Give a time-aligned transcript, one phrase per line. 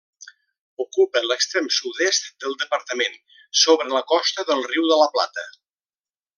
[0.83, 3.21] Ocupa l'extrem sud-est del departament,
[3.65, 5.49] sobre la costa del Riu de la Plata.